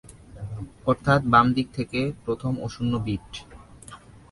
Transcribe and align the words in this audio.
অর্থাৎ 0.85 1.21
বাম 1.33 1.47
দিক 1.53 1.67
থেকে 1.77 1.99
প্রথম 2.25 2.53
অশূন্য 2.61 2.93
বিট। 3.05 3.29